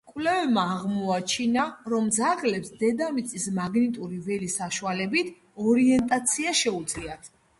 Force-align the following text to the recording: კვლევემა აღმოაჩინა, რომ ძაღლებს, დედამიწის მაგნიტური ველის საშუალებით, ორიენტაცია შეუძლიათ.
კვლევემა 0.09 0.61
აღმოაჩინა, 0.75 1.65
რომ 1.93 2.07
ძაღლებს, 2.15 2.71
დედამიწის 2.79 3.45
მაგნიტური 3.59 4.19
ველის 4.29 4.57
საშუალებით, 4.61 5.31
ორიენტაცია 5.73 6.57
შეუძლიათ. 6.63 7.33